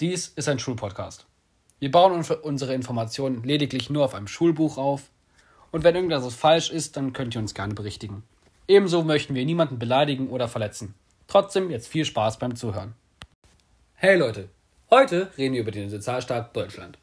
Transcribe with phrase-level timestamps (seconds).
[0.00, 1.26] Dies ist ein Schulpodcast.
[1.78, 5.10] Wir bauen unsere Informationen lediglich nur auf einem Schulbuch auf.
[5.72, 8.22] Und wenn irgendetwas falsch ist, dann könnt ihr uns gerne berichtigen.
[8.66, 10.94] Ebenso möchten wir niemanden beleidigen oder verletzen.
[11.28, 12.94] Trotzdem jetzt viel Spaß beim Zuhören.
[13.94, 14.48] Hey Leute,
[14.88, 16.96] heute reden wir über den Sozialstaat Deutschland.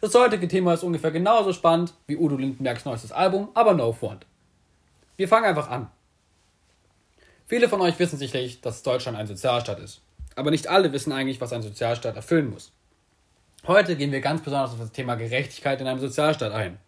[0.00, 4.26] Das heutige Thema ist ungefähr genauso spannend wie Udo Lindenbergs neuestes Album, aber no front.
[5.16, 5.88] Wir fangen einfach an.
[7.46, 10.00] Viele von euch wissen sicherlich, dass Deutschland ein Sozialstaat ist.
[10.36, 12.72] Aber nicht alle wissen eigentlich, was ein Sozialstaat erfüllen muss.
[13.66, 16.78] Heute gehen wir ganz besonders auf das Thema Gerechtigkeit in einem Sozialstaat ein.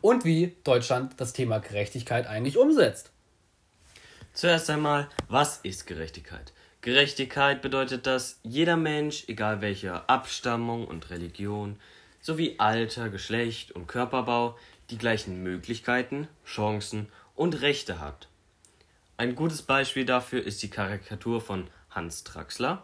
[0.00, 3.10] Und wie Deutschland das Thema Gerechtigkeit eigentlich umsetzt.
[4.34, 6.52] Zuerst einmal, was ist Gerechtigkeit?
[6.80, 11.76] Gerechtigkeit bedeutet, dass jeder Mensch, egal welcher Abstammung und Religion,
[12.20, 14.56] sowie Alter, Geschlecht und Körperbau,
[14.90, 18.28] die gleichen Möglichkeiten, Chancen und Rechte hat.
[19.16, 22.82] Ein gutes Beispiel dafür ist die Karikatur von Hans Traxler,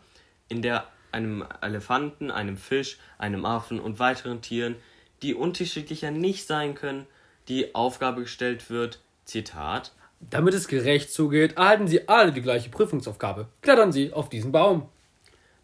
[0.48, 4.76] in der einem Elefanten, einem Fisch, einem Affen und weiteren Tieren,
[5.22, 7.06] die unterschiedlicher nicht sein können,
[7.48, 13.46] die Aufgabe gestellt wird, Zitat, damit es gerecht zugeht, erhalten Sie alle die gleiche Prüfungsaufgabe.
[13.62, 14.88] Klettern Sie auf diesen Baum.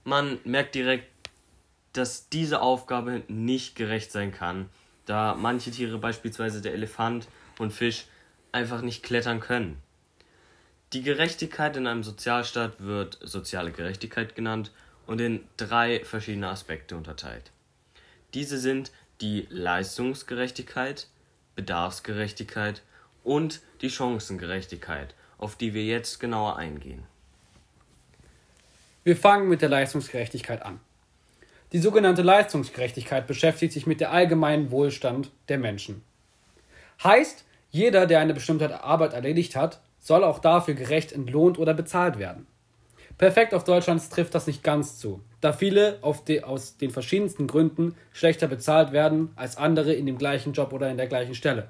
[0.04, 1.08] Man merkt direkt,
[1.92, 4.68] dass diese Aufgabe nicht gerecht sein kann,
[5.06, 8.06] da manche Tiere, beispielsweise der Elefant und Fisch,
[8.52, 9.76] einfach nicht klettern können.
[10.94, 14.70] Die Gerechtigkeit in einem Sozialstaat wird soziale Gerechtigkeit genannt
[15.08, 17.50] und in drei verschiedene Aspekte unterteilt.
[18.32, 21.08] Diese sind die Leistungsgerechtigkeit,
[21.56, 22.82] Bedarfsgerechtigkeit
[23.24, 27.02] und die Chancengerechtigkeit, auf die wir jetzt genauer eingehen.
[29.02, 30.78] Wir fangen mit der Leistungsgerechtigkeit an.
[31.72, 36.04] Die sogenannte Leistungsgerechtigkeit beschäftigt sich mit dem allgemeinen Wohlstand der Menschen.
[37.02, 42.18] Heißt, jeder, der eine bestimmte Arbeit erledigt hat, soll auch dafür gerecht entlohnt oder bezahlt
[42.18, 42.46] werden.
[43.16, 47.94] Perfekt auf Deutschland trifft das nicht ganz zu, da viele de, aus den verschiedensten Gründen
[48.12, 51.68] schlechter bezahlt werden als andere in dem gleichen Job oder in der gleichen Stelle.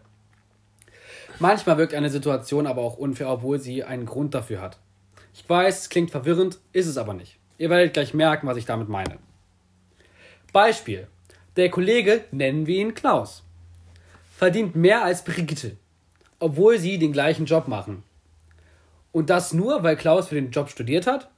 [1.38, 4.78] Manchmal wirkt eine Situation aber auch unfair, obwohl sie einen Grund dafür hat.
[5.32, 7.38] Ich weiß, es klingt verwirrend, ist es aber nicht.
[7.58, 9.18] Ihr werdet gleich merken, was ich damit meine.
[10.52, 11.06] Beispiel.
[11.56, 13.44] Der Kollege, nennen wir ihn Klaus,
[14.36, 15.76] verdient mehr als Brigitte,
[16.40, 18.02] obwohl sie den gleichen Job machen.
[19.14, 21.30] Und das nur, weil Klaus für den Job studiert hat?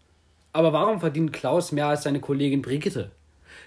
[0.55, 3.11] Aber warum verdient Klaus mehr als seine Kollegin Brigitte?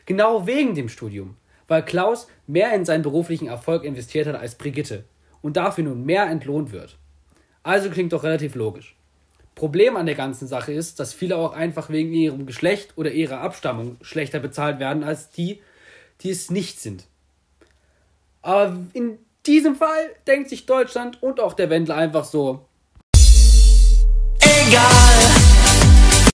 [0.07, 1.37] Genau wegen dem Studium,
[1.67, 5.03] weil Klaus mehr in seinen beruflichen Erfolg investiert hat als Brigitte
[5.43, 6.97] und dafür nun mehr entlohnt wird.
[7.61, 8.95] Also klingt doch relativ logisch.
[9.53, 13.41] Problem an der ganzen Sache ist, dass viele auch einfach wegen ihrem Geschlecht oder ihrer
[13.41, 15.61] Abstammung schlechter bezahlt werden als die,
[16.21, 17.05] die es nicht sind.
[18.41, 22.65] Aber in diesem Fall denkt sich Deutschland und auch der Wendler einfach so,
[24.69, 26.31] egal.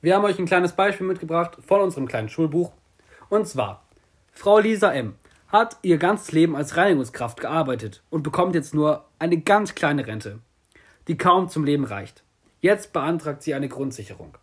[0.00, 2.72] Wir haben euch ein kleines Beispiel mitgebracht von unserem kleinen Schulbuch.
[3.28, 3.82] Und zwar,
[4.32, 5.16] Frau Lisa M.
[5.48, 10.38] hat ihr ganzes Leben als Reinigungskraft gearbeitet und bekommt jetzt nur eine ganz kleine Rente,
[11.08, 12.22] die kaum zum Leben reicht.
[12.60, 14.36] Jetzt beantragt sie eine Grundsicherung.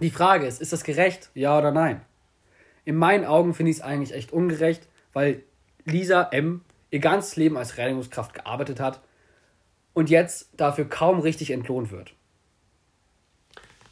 [0.00, 1.30] Die Frage ist, ist das gerecht?
[1.34, 2.00] Ja oder nein?
[2.84, 5.42] In meinen Augen finde ich es eigentlich echt ungerecht, weil
[5.84, 6.62] Lisa M.
[6.90, 9.00] ihr ganzes Leben als Reinigungskraft gearbeitet hat
[9.94, 12.14] und jetzt dafür kaum richtig entlohnt wird.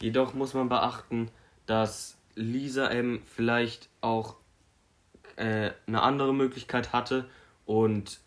[0.02, 1.30] Jedoch muss man beachten,
[1.66, 4.34] dass Lisa M vielleicht auch
[5.36, 7.28] äh, eine andere Möglichkeit hatte
[7.66, 8.18] und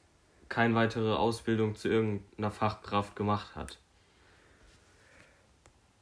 [0.47, 3.77] keine weitere Ausbildung zu irgendeiner Fachkraft gemacht hat.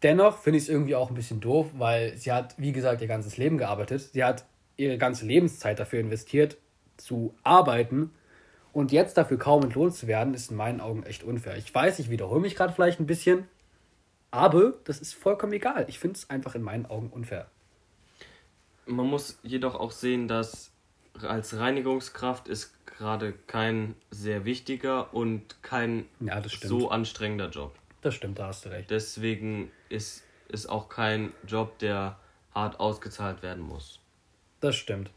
[0.04, 3.08] Dennoch finde ich es irgendwie auch ein bisschen doof, weil sie hat, wie gesagt, ihr
[3.08, 4.02] ganzes Leben gearbeitet.
[4.14, 4.46] Sie hat
[4.78, 6.58] ihre ganze Lebenszeit dafür investiert,
[6.98, 8.12] zu arbeiten.
[8.74, 11.58] Und jetzt dafür kaum entlohnt zu werden, ist in meinen Augen echt unfair.
[11.58, 13.48] Ich weiß, ich wiederhole mich gerade vielleicht ein bisschen,
[14.34, 15.86] aber das ist vollkommen egal.
[15.88, 17.48] Ich finde es einfach in meinen Augen unfair.
[18.88, 20.72] Man muss jedoch auch sehen, dass
[21.22, 27.76] als Reinigungskraft ist gerade kein sehr wichtiger und kein ja, so anstrengender Job.
[28.02, 28.90] Das stimmt, da hast du recht.
[28.90, 32.18] Deswegen ist es auch kein Job, der
[32.56, 34.00] hart ausgezahlt werden muss.
[34.62, 35.12] Das stimmt.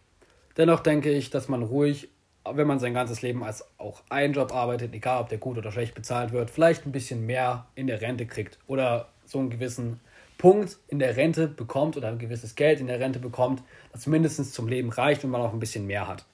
[0.58, 2.10] Dennoch denke ich, dass man ruhig,
[2.52, 5.72] wenn man sein ganzes Leben als auch einen Job arbeitet, egal ob der gut oder
[5.72, 10.00] schlecht bezahlt wird, vielleicht ein bisschen mehr in der Rente kriegt oder so einen gewissen
[10.38, 13.62] Punkt in der Rente bekommt oder ein gewisses Geld in der Rente bekommt,
[13.93, 16.25] das mindestens zum Leben reicht und man auch ein bisschen mehr hat.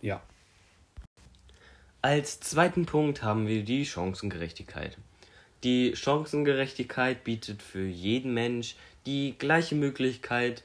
[0.00, 0.22] Ja.
[2.00, 4.96] Als zweiten Punkt haben wir die Chancengerechtigkeit.
[5.62, 8.74] Die Chancengerechtigkeit bietet für jeden Mensch
[9.06, 10.64] die gleiche Möglichkeit,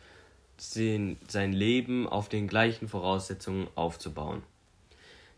[0.57, 4.41] sein Leben auf den gleichen Voraussetzungen aufzubauen.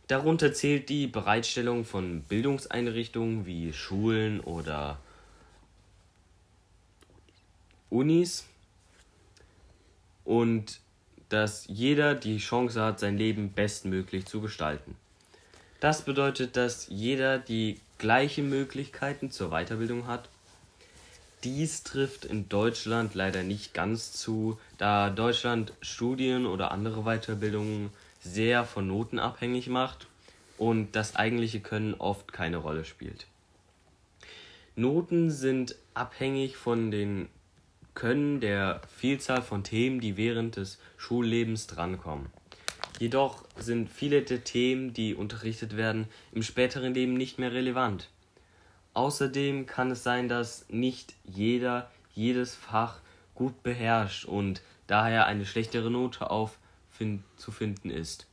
[0.10, 4.98] Darunter zählt die Bereitstellung von Bildungseinrichtungen wie Schulen oder
[7.92, 8.48] Unis
[10.26, 10.80] und
[11.30, 14.96] dass jeder die Chance hat, sein Leben bestmöglich zu gestalten.
[15.80, 20.28] Das bedeutet, dass jeder die gleichen Möglichkeiten zur Weiterbildung hat.
[21.44, 28.66] Dies trifft in Deutschland leider nicht ganz zu, da Deutschland Studien oder andere Weiterbildungen sehr
[28.66, 30.07] von Noten abhängig macht
[30.57, 33.27] und das eigentliche Können oft keine Rolle spielt.
[34.75, 37.30] Noten sind abhängig von den
[37.95, 42.27] Können der Vielzahl von Themen, die während des Schullebens drankommen.
[43.00, 48.10] Jedoch sind viele der Themen, die unterrichtet werden, im späteren Leben nicht mehr relevant.
[48.94, 53.00] Außerdem kann es sein, dass nicht jeder jedes Fach
[53.36, 56.59] gut beherrscht und daher eine schlechtere Note auf
[57.38, 58.28] zu finden ist.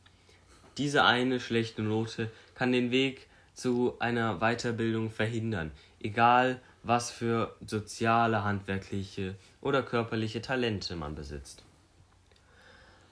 [0.79, 5.71] Diese eine schlechte Note kann den Weg zu einer Weiterbildung verhindern,
[6.01, 11.65] egal was für soziale, handwerkliche oder körperliche Talente man besitzt.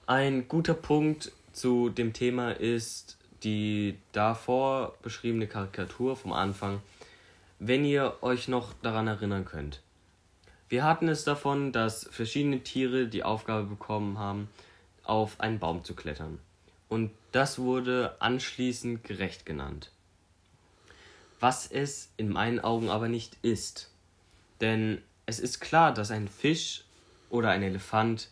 [0.05, 6.81] Ein guter Punkt zu dem Thema ist die davor beschriebene Karikatur vom Anfang,
[7.59, 9.81] wenn ihr euch noch daran erinnern könnt.
[10.69, 14.49] Wir hatten es davon, dass verschiedene Tiere die Aufgabe bekommen haben,
[15.05, 16.39] auf einen Baum zu klettern.
[16.89, 19.91] Und das wurde anschließend gerecht genannt.
[21.39, 23.91] Was es in meinen Augen aber nicht ist.
[24.61, 26.83] Denn es ist klar, dass ein Fisch
[27.29, 28.29] oder ein Elefant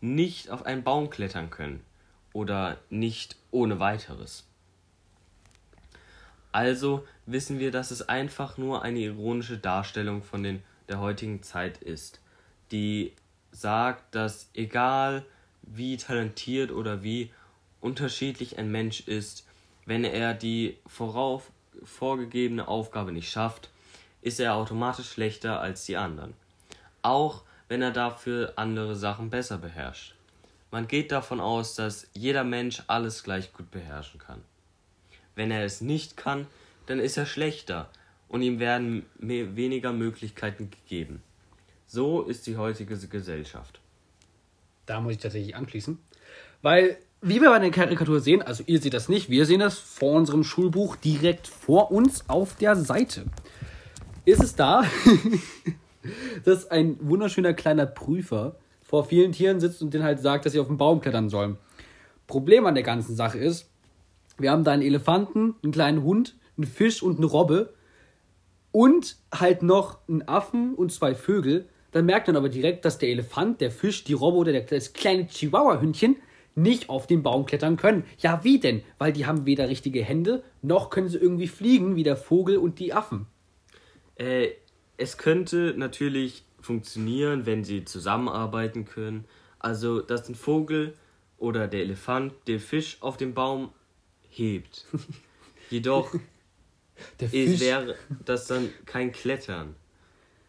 [0.00, 1.82] nicht auf einen Baum klettern können
[2.32, 4.44] oder nicht ohne weiteres.
[6.52, 11.78] Also wissen wir, dass es einfach nur eine ironische Darstellung von den, der heutigen Zeit
[11.78, 12.20] ist,
[12.70, 13.12] die
[13.50, 15.24] sagt, dass egal
[15.66, 17.30] wie talentiert oder wie
[17.80, 19.46] unterschiedlich ein Mensch ist,
[19.86, 21.50] wenn er die vorauf,
[21.82, 23.70] vorgegebene Aufgabe nicht schafft,
[24.22, 26.34] ist er automatisch schlechter als die anderen.
[27.02, 30.14] Auch wenn er dafür andere Sachen besser beherrscht.
[30.70, 34.42] Man geht davon aus, dass jeder Mensch alles gleich gut beherrschen kann.
[35.34, 36.46] Wenn er es nicht kann,
[36.86, 37.90] dann ist er schlechter
[38.28, 41.22] und ihm werden weniger Möglichkeiten gegeben.
[41.86, 43.80] So ist die heutige Gesellschaft.
[44.86, 45.98] Da muss ich tatsächlich anschließen.
[46.62, 49.78] Weil, wie wir bei der Karikatur sehen, also ihr seht das nicht, wir sehen das
[49.78, 53.26] vor unserem Schulbuch direkt vor uns auf der Seite.
[54.24, 54.84] Ist es da,
[56.44, 60.60] dass ein wunderschöner kleiner Prüfer vor vielen Tieren sitzt und denen halt sagt, dass sie
[60.60, 61.58] auf den Baum klettern sollen.
[62.26, 63.70] Problem an der ganzen Sache ist,
[64.38, 67.74] wir haben da einen Elefanten, einen kleinen Hund, einen Fisch und eine Robbe
[68.72, 71.68] und halt noch einen Affen und zwei Vögel.
[71.94, 75.28] Dann merkt man aber direkt, dass der Elefant, der Fisch, die Robbe oder das kleine
[75.28, 76.16] Chihuahua-Hündchen
[76.56, 78.02] nicht auf den Baum klettern können.
[78.18, 78.82] Ja, wie denn?
[78.98, 82.80] Weil die haben weder richtige Hände, noch können sie irgendwie fliegen wie der Vogel und
[82.80, 83.26] die Affen.
[84.16, 84.48] Äh,
[84.96, 89.24] es könnte natürlich funktionieren, wenn sie zusammenarbeiten können.
[89.60, 90.94] Also, dass ein Vogel
[91.38, 93.70] oder der Elefant den Fisch auf dem Baum
[94.30, 94.84] hebt.
[95.70, 96.12] Jedoch
[97.20, 97.94] wäre
[98.24, 99.76] das dann kein Klettern.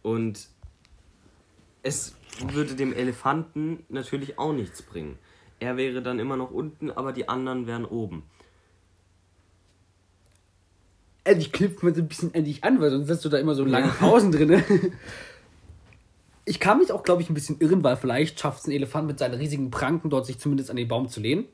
[0.02, 0.50] Und
[1.86, 2.16] es
[2.48, 5.20] würde dem Elefanten natürlich auch nichts bringen.
[5.60, 8.24] Er wäre dann immer noch unten, aber die anderen wären oben.
[11.24, 13.64] Endlich knüpft man so ein bisschen endlich an, weil sonst hast du da immer so
[13.64, 14.62] lange Pausen drin.
[16.44, 19.08] Ich kann mich auch, glaube ich, ein bisschen irren, weil vielleicht schafft es ein Elefant
[19.08, 21.46] mit seinen riesigen Pranken dort sich zumindest an den Baum zu lehnen.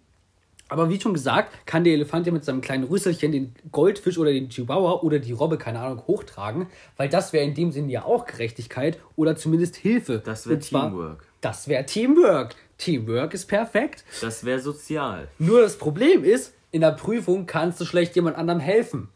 [0.72, 4.32] Aber wie schon gesagt, kann der Elefant ja mit seinem kleinen Rüsselchen den Goldfisch oder
[4.32, 8.06] den Chihuahua oder die Robbe, keine Ahnung, hochtragen, weil das wäre in dem Sinne ja
[8.06, 10.22] auch Gerechtigkeit oder zumindest Hilfe.
[10.24, 11.28] Das wäre Teamwork.
[11.42, 12.56] Das wäre Teamwork.
[12.78, 14.06] Teamwork ist perfekt.
[14.22, 15.28] Das wäre sozial.
[15.40, 19.10] Nur das Problem ist, in der Prüfung kannst du schlecht jemand anderem helfen.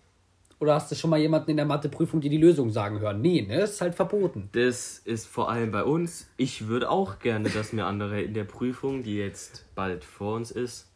[0.60, 3.22] Oder hast du schon mal jemanden in der Matheprüfung dir die Lösung sagen hören?
[3.22, 3.60] Nee, ne?
[3.60, 4.50] Das ist halt verboten.
[4.52, 6.28] Das ist vor allem bei uns.
[6.36, 10.52] Ich würde auch gerne, dass mir andere in der Prüfung, die jetzt bald vor uns
[10.52, 10.88] ist,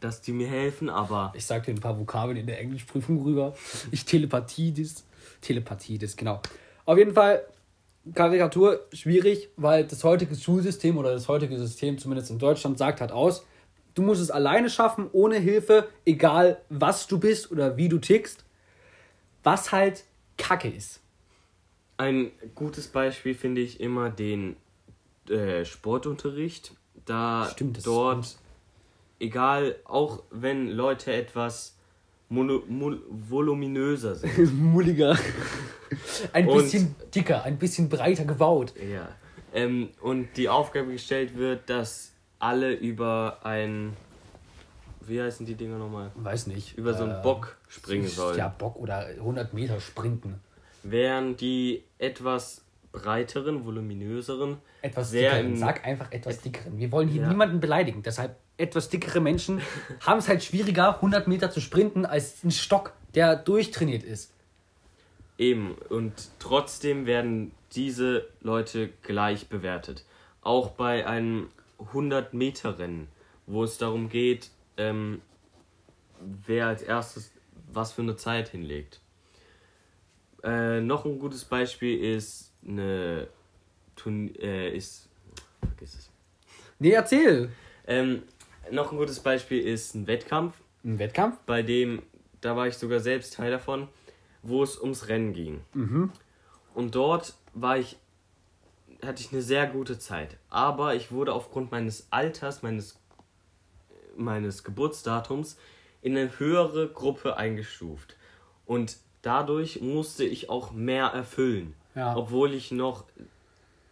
[0.00, 1.32] dass die mir helfen, aber.
[1.36, 3.54] Ich sag dir ein paar Vokabeln in der Englischprüfung rüber.
[3.90, 5.04] Ich Telepathie das.
[5.40, 6.40] Telepathie das, genau.
[6.84, 7.44] Auf jeden Fall,
[8.14, 13.12] Karikatur schwierig, weil das heutige Schulsystem oder das heutige System, zumindest in Deutschland, sagt halt
[13.12, 13.44] aus,
[13.98, 18.44] Du musst es alleine schaffen, ohne Hilfe, egal was du bist oder wie du tickst.
[19.42, 20.04] Was halt
[20.36, 21.00] Kacke ist.
[21.96, 24.54] Ein gutes Beispiel finde ich immer den
[25.28, 26.76] äh, Sportunterricht.
[27.06, 28.36] Da Stimmt, dort.
[29.20, 31.76] Egal, auch wenn Leute etwas
[32.28, 34.54] mono, mul, voluminöser sind.
[34.60, 35.16] Mulliger.
[36.32, 38.74] ein bisschen dicker, ein bisschen breiter gebaut.
[38.76, 39.08] Ja.
[39.54, 43.96] Ähm, und die Aufgabe gestellt wird, dass alle über ein.
[45.00, 46.10] Wie heißen die Dinger nochmal?
[46.16, 46.76] Weiß nicht.
[46.76, 48.36] Über so einen äh, Bock springen sollen.
[48.36, 50.34] Ja, Bock oder 100 Meter sprinten.
[50.82, 52.60] Während die etwas
[52.92, 54.58] breiteren, voluminöseren.
[54.82, 55.52] Etwas sehr dickeren.
[55.54, 56.78] im- Sag einfach etwas dickeren.
[56.78, 57.28] Wir wollen hier Ja.
[57.28, 58.02] niemanden beleidigen.
[58.02, 59.62] Deshalb etwas dickere Menschen
[60.00, 64.32] haben es halt schwieriger, 100 Meter zu sprinten, als ein Stock, der durchtrainiert ist.
[65.38, 70.04] Eben, und trotzdem werden diese Leute gleich bewertet.
[70.42, 71.48] Auch bei einem
[71.92, 73.06] 100-Meter-Rennen,
[73.46, 75.22] wo es darum geht, ähm,
[76.20, 77.30] wer als erstes
[77.72, 79.00] was für eine Zeit hinlegt.
[80.42, 83.28] Äh, noch ein gutes Beispiel ist eine
[83.96, 85.08] Turn äh, ist
[85.60, 86.10] vergiss es.
[86.78, 87.50] Nee, erzähl.
[87.86, 88.22] Ähm,
[88.72, 91.36] noch ein gutes Beispiel ist ein Wettkampf, Ein Wettkampf?
[91.46, 92.02] bei dem,
[92.40, 93.88] da war ich sogar selbst Teil davon,
[94.42, 95.60] wo es ums Rennen ging.
[96.74, 97.96] Und dort war ich,
[99.04, 100.36] hatte ich eine sehr gute Zeit.
[100.48, 102.98] Aber ich wurde aufgrund meines Alters, meines,
[104.16, 105.56] meines Geburtsdatums
[106.02, 108.16] in eine höhere Gruppe eingestuft.
[108.66, 111.74] Und dadurch musste ich auch mehr erfüllen.
[111.94, 112.14] Ja.
[112.16, 113.04] Obwohl ich noch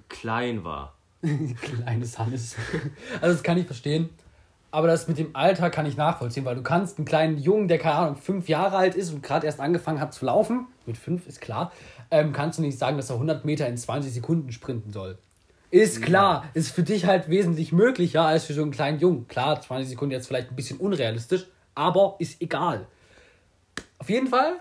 [0.09, 0.95] klein war.
[1.61, 2.55] Kleines Hannes.
[3.21, 4.11] Also das kann ich verstehen.
[4.77, 7.79] Aber das mit dem Alter kann ich nachvollziehen, weil du kannst einen kleinen Jungen, der
[7.79, 11.27] keine Ahnung, fünf Jahre alt ist und gerade erst angefangen hat zu laufen, mit fünf
[11.27, 11.73] ist klar,
[12.11, 15.17] ähm, kannst du nicht sagen, dass er 100 Meter in 20 Sekunden sprinten soll.
[15.71, 19.27] Ist klar, ist für dich halt wesentlich möglicher als für so einen kleinen Jungen.
[19.29, 22.87] Klar, 20 Sekunden jetzt vielleicht ein bisschen unrealistisch, aber ist egal.
[23.99, 24.57] Auf jeden Fall,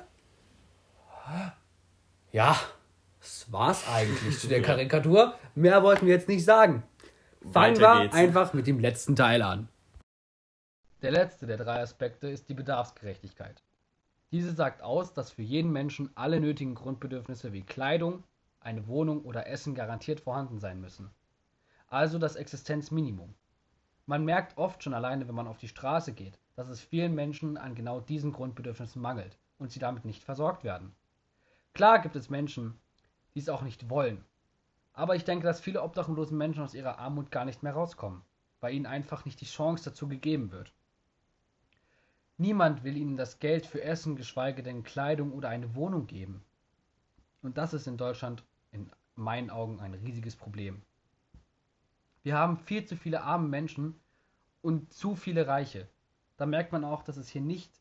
[2.31, 2.57] ja,
[3.19, 5.33] das war's eigentlich zu der Karikatur.
[5.55, 6.83] Mehr wollten wir jetzt nicht sagen.
[7.51, 9.67] Fangen wir einfach mit dem letzten Teil an.
[11.05, 13.61] Der letzte der drei Aspekte ist die Bedarfsgerechtigkeit.
[14.31, 18.23] Diese sagt aus, dass für jeden Menschen alle nötigen Grundbedürfnisse wie Kleidung,
[18.59, 21.11] eine Wohnung oder Essen garantiert vorhanden sein müssen.
[21.89, 23.35] Also das Existenzminimum.
[24.07, 27.55] Man merkt oft schon alleine, wenn man auf die Straße geht, dass es vielen Menschen
[27.55, 30.95] an genau diesen Grundbedürfnissen mangelt und sie damit nicht versorgt werden.
[31.75, 32.79] Klar gibt es Menschen,
[33.35, 34.25] die es auch nicht wollen.
[34.91, 38.23] Aber ich denke, dass viele obdachlose Menschen aus ihrer Armut gar nicht mehr rauskommen,
[38.59, 40.73] weil ihnen einfach nicht die Chance dazu gegeben wird.
[42.37, 46.43] Niemand will ihnen das Geld für Essen, geschweige denn Kleidung oder eine Wohnung geben.
[47.41, 50.81] Und das ist in Deutschland in meinen Augen ein riesiges Problem.
[52.23, 53.95] Wir haben viel zu viele arme Menschen
[54.61, 55.87] und zu viele Reiche.
[56.37, 57.71] Da merkt man auch, dass es hier nicht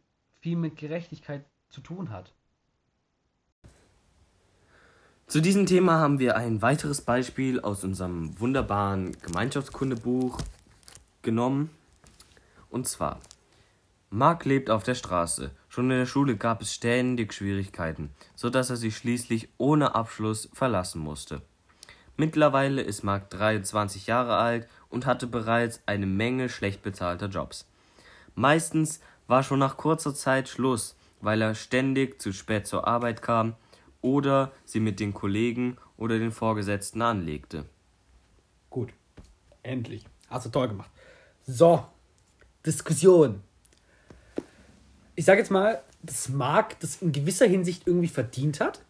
[0.40, 2.32] viel mit Gerechtigkeit zu tun hat.
[5.26, 10.38] Zu diesem Thema haben wir ein weiteres Beispiel aus unserem wunderbaren Gemeinschaftskundebuch
[11.22, 11.70] genommen.
[12.68, 13.18] Und zwar,
[14.14, 15.50] Mark lebt auf der Straße.
[15.68, 21.00] Schon in der Schule gab es ständig Schwierigkeiten, sodass er sie schließlich ohne Abschluss verlassen
[21.00, 21.42] musste.
[22.16, 27.68] Mittlerweile ist Mark 23 Jahre alt und hatte bereits eine Menge schlecht bezahlter Jobs.
[28.36, 33.56] Meistens war schon nach kurzer Zeit Schluss, weil er ständig zu spät zur Arbeit kam
[34.00, 37.64] oder sie mit den Kollegen oder den Vorgesetzten anlegte.
[38.70, 38.92] Gut.
[39.64, 40.06] Endlich.
[40.28, 40.90] Hast du toll gemacht.
[41.48, 41.84] So.
[42.64, 43.42] Diskussion.
[45.16, 48.80] Ich sage jetzt mal, dass Marc das in gewisser Hinsicht irgendwie verdient hat,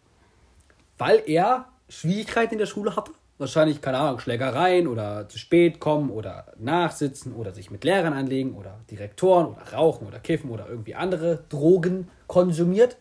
[0.97, 3.11] weil er Schwierigkeiten in der Schule hatte.
[3.37, 8.55] Wahrscheinlich, keine Ahnung, Schlägereien oder zu spät kommen oder nachsitzen oder sich mit Lehrern anlegen
[8.55, 12.95] oder Direktoren oder rauchen oder kiffen oder irgendwie andere Drogen konsumiert.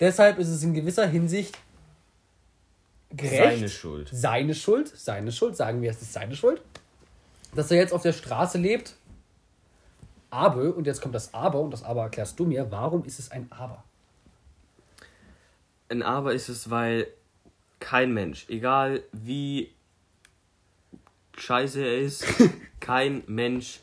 [0.00, 1.56] Deshalb ist es in gewisser Hinsicht
[3.10, 3.38] gerecht.
[3.38, 4.10] Seine Schuld.
[4.12, 6.60] Seine Schuld, seine Schuld, sagen wir, es ist seine Schuld,
[7.54, 8.96] dass er jetzt auf der Straße lebt.
[10.34, 13.30] Aber, und jetzt kommt das Aber, und das Aber erklärst du mir, warum ist es
[13.30, 13.84] ein Aber?
[15.88, 17.06] Ein Aber ist es, weil
[17.78, 19.72] kein Mensch, egal wie
[21.36, 22.26] scheiße er ist,
[22.80, 23.80] kein Mensch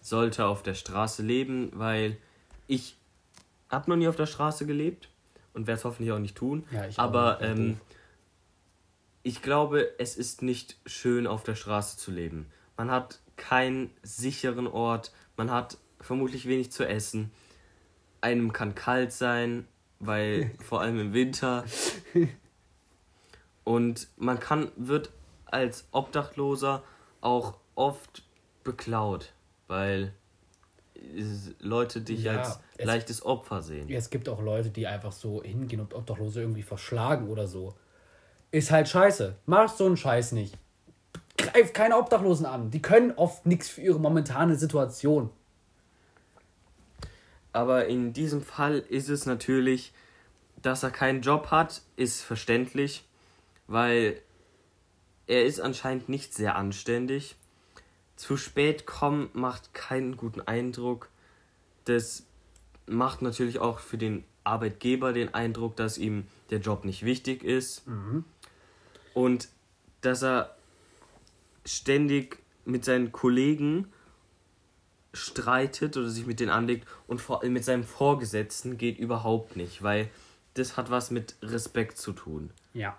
[0.00, 2.16] sollte auf der Straße leben, weil
[2.66, 2.96] ich
[3.70, 5.08] habe noch nie auf der Straße gelebt
[5.54, 6.64] und werde es hoffentlich auch nicht tun.
[6.72, 7.78] Ja, ich auch aber ja, ähm,
[9.22, 12.50] ich glaube, es ist nicht schön auf der Straße zu leben.
[12.76, 17.30] Man hat keinen sicheren Ort, man hat vermutlich wenig zu essen.
[18.20, 19.66] Einem kann kalt sein,
[19.98, 21.64] weil vor allem im Winter.
[23.64, 25.10] Und man kann wird
[25.46, 26.82] als Obdachloser
[27.20, 28.24] auch oft
[28.64, 29.32] beklaut,
[29.68, 30.12] weil
[31.60, 33.88] Leute dich Ja, als es- leichtes Opfer sehen.
[33.90, 37.74] Es gibt auch Leute, die einfach so hingehen und Obdachlose irgendwie verschlagen oder so.
[38.50, 39.36] Ist halt scheiße.
[39.46, 40.56] Mach so einen Scheiß nicht.
[41.38, 42.70] Greif keine Obdachlosen an.
[42.70, 45.30] Die können oft nichts für ihre momentane Situation.
[47.52, 49.92] Aber in diesem Fall ist es natürlich,
[50.60, 53.04] dass er keinen Job hat, ist verständlich,
[53.66, 54.20] weil
[55.26, 57.36] er ist anscheinend nicht sehr anständig.
[58.16, 61.08] Zu spät kommen macht keinen guten Eindruck.
[61.84, 62.24] Das
[62.86, 67.82] macht natürlich auch für den Arbeitgeber den Eindruck, dass ihm der Job nicht wichtig ist.
[69.14, 69.48] Und
[70.00, 70.56] dass er
[71.64, 73.92] ständig mit seinen Kollegen
[75.12, 80.08] streitet oder sich mit denen anlegt und vor, mit seinem Vorgesetzten geht überhaupt nicht, weil
[80.54, 82.50] das hat was mit Respekt zu tun.
[82.74, 82.96] Ja.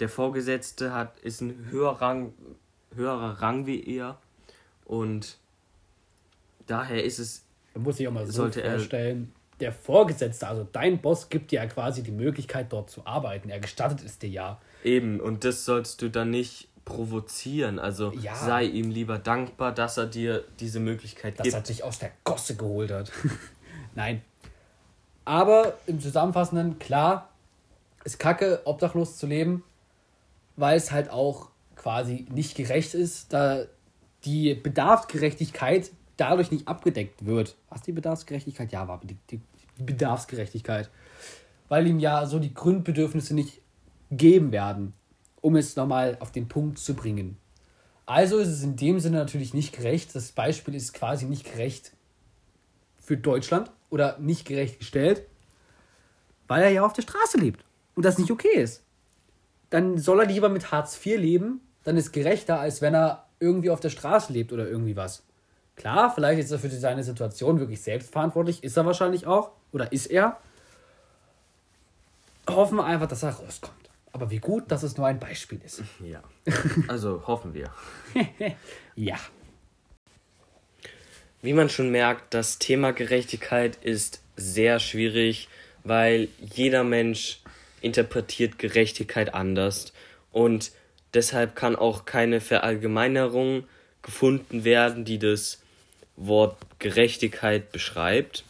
[0.00, 2.34] Der Vorgesetzte hat, ist ein höherer Rang,
[2.94, 4.18] höherer Rang wie er
[4.84, 5.38] und
[6.66, 7.44] daher ist es.
[7.74, 11.66] Da muss ich auch mal so vorstellen, der Vorgesetzte, also dein Boss, gibt dir ja
[11.66, 13.50] quasi die Möglichkeit, dort zu arbeiten.
[13.50, 14.60] Er gestattet es dir ja.
[14.82, 17.78] Eben, und das sollst du dann nicht provozieren.
[17.78, 18.34] Also Ja.
[18.34, 21.54] sei ihm lieber dankbar, dass er dir diese Möglichkeit dass gibt.
[21.54, 23.10] er dich aus der Gosse geholt hat.
[23.94, 24.22] Nein.
[25.24, 27.30] Aber im Zusammenfassenden, klar,
[28.04, 29.64] ist kacke, obdachlos zu leben,
[30.56, 33.64] weil es halt auch quasi nicht gerecht ist, da
[34.24, 37.56] die Bedarfsgerechtigkeit dadurch nicht abgedeckt wird.
[37.70, 38.70] Was die Bedarfsgerechtigkeit?
[38.72, 39.40] Ja, war die, die
[39.82, 40.90] Bedarfsgerechtigkeit.
[41.68, 43.60] Weil ihm ja so die Grundbedürfnisse nicht
[44.10, 44.92] gegeben werden,
[45.44, 47.36] um es nochmal auf den Punkt zu bringen.
[48.06, 50.14] Also ist es in dem Sinne natürlich nicht gerecht.
[50.14, 51.92] Das Beispiel ist quasi nicht gerecht
[52.98, 55.26] für Deutschland oder nicht gerecht gestellt,
[56.48, 57.62] weil er ja auf der Straße lebt
[57.94, 58.82] und das nicht okay ist.
[59.68, 63.68] Dann soll er lieber mit Hartz IV leben, dann ist gerechter, als wenn er irgendwie
[63.68, 65.24] auf der Straße lebt oder irgendwie was.
[65.76, 69.92] Klar, vielleicht ist er für seine Situation wirklich selbst verantwortlich, ist er wahrscheinlich auch oder
[69.92, 70.38] ist er.
[72.48, 73.83] Hoffen wir einfach, dass er rauskommt.
[74.14, 75.82] Aber wie gut, dass es nur ein Beispiel ist.
[76.00, 76.22] Ja.
[76.88, 77.70] Also hoffen wir.
[78.96, 79.18] Ja.
[81.42, 85.48] Wie man schon merkt, das Thema Gerechtigkeit ist sehr schwierig,
[85.82, 87.40] weil jeder Mensch
[87.80, 89.92] interpretiert Gerechtigkeit anders
[90.30, 90.70] und
[91.12, 93.64] deshalb kann auch keine Verallgemeinerung
[94.02, 95.60] gefunden werden, die das
[96.16, 98.44] Wort Gerechtigkeit beschreibt,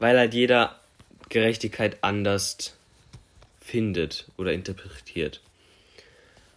[0.00, 0.80] weil halt jeder
[1.28, 2.76] Gerechtigkeit anders
[3.66, 5.42] findet oder interpretiert.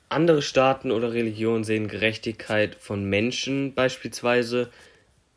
[0.09, 4.69] Andere Staaten oder Religionen sehen Gerechtigkeit von Menschen beispielsweise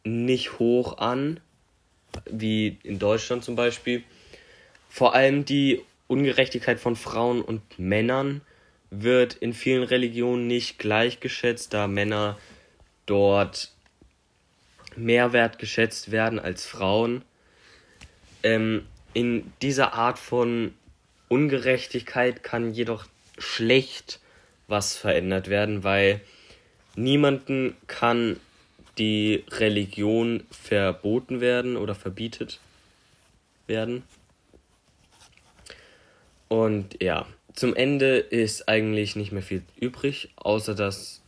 [0.04, 1.40] nicht hoch an,
[2.30, 4.02] wie in Deutschland zum Beispiel.
[4.88, 8.42] Vor allem die Ungerechtigkeit von Frauen und Männern
[8.90, 12.38] wird in vielen Religionen nicht gleichgeschätzt, da Männer
[13.06, 13.72] dort
[14.96, 17.22] mehr wertgeschätzt werden als Frauen.
[18.42, 20.74] Ähm, in dieser Art von
[21.33, 23.07] Ungerechtigkeit kann jedoch
[23.38, 24.21] schlecht
[24.68, 26.21] was verändert werden, weil
[26.95, 28.38] niemanden kann
[28.99, 32.61] die Religion verboten werden oder verbietet
[33.66, 34.03] werden.
[36.49, 41.23] Und ja, zum Ende ist eigentlich nicht mehr viel übrig, außer das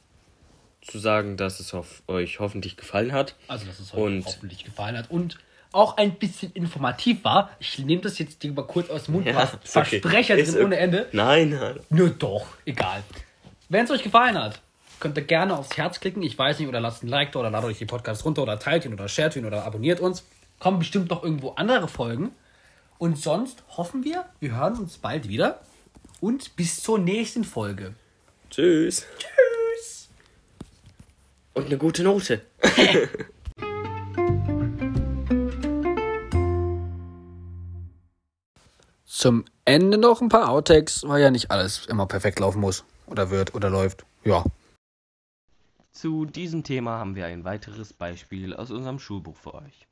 [0.82, 1.74] zu sagen, dass es
[2.08, 3.36] euch hoffentlich gefallen hat.
[3.48, 5.38] Also, dass es euch hoffentlich gefallen hat und
[5.74, 7.50] auch ein bisschen informativ war.
[7.58, 9.26] Ich nehme das jetzt dir mal kurz aus dem Mund.
[9.26, 9.58] Ja, okay.
[9.64, 10.84] Versprecher Ist drin ohne okay.
[10.84, 11.08] Ende.
[11.12, 11.80] Nein, nein.
[11.90, 13.02] Nur doch, egal.
[13.68, 14.60] Wenn es euch gefallen hat,
[15.00, 16.22] könnt ihr gerne aufs Herz klicken.
[16.22, 18.58] Ich weiß nicht, oder lasst ein Like da oder ladet euch den Podcast runter oder
[18.58, 20.24] teilt ihn oder shared ihn oder abonniert uns.
[20.58, 22.30] Kommen bestimmt noch irgendwo andere Folgen.
[22.98, 25.60] Und sonst hoffen wir, wir hören uns bald wieder.
[26.20, 27.94] Und bis zur nächsten Folge.
[28.50, 29.06] Tschüss.
[29.18, 30.08] Tschüss.
[31.52, 32.40] Und eine gute Note.
[39.24, 42.84] Zum Ende noch ein paar Outtakes, weil ja nicht alles immer perfekt laufen muss.
[43.06, 44.04] Oder wird oder läuft.
[44.22, 44.44] Ja.
[45.92, 49.86] Zu diesem Thema haben wir ein weiteres Beispiel aus unserem Schulbuch für euch.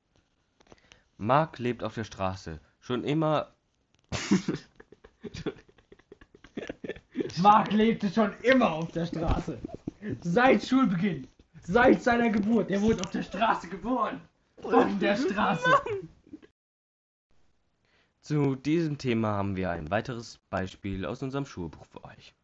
[1.16, 2.60] Mark lebt auf der Straße.
[2.78, 3.54] Schon immer.
[7.40, 9.56] Mark lebte schon immer auf der Straße.
[10.20, 11.26] Seit Schulbeginn.
[11.62, 12.70] Seit seiner Geburt.
[12.70, 14.20] Er wurde auf der Straße geboren.
[14.60, 15.70] Von der Straße.
[18.22, 22.34] Zu diesem Thema haben wir ein weiteres Beispiel aus unserem Schulbuch für euch.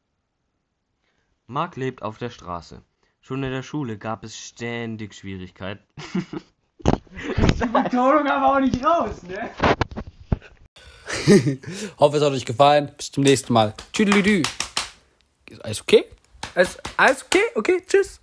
[1.47, 2.83] Mark lebt auf der Straße.
[3.21, 5.85] Schon in der Schule gab es ständig Schwierigkeiten.
[6.85, 9.51] Die Betonung aber auch nicht raus, ne?
[11.99, 12.91] Hoffe, es hat euch gefallen.
[12.97, 13.73] Bis zum nächsten Mal.
[13.93, 14.43] Tschüdelüdü.
[15.49, 16.07] Ist alles okay?
[16.57, 17.45] Alles, alles okay?
[17.55, 18.21] Okay, tschüss.